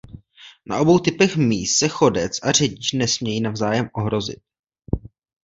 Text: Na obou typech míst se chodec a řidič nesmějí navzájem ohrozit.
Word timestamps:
Na 0.65 0.79
obou 0.79 0.99
typech 0.99 1.35
míst 1.37 1.79
se 1.79 1.87
chodec 1.87 2.39
a 2.43 2.51
řidič 2.51 2.91
nesmějí 2.93 3.41
navzájem 3.41 3.89
ohrozit. 3.93 4.39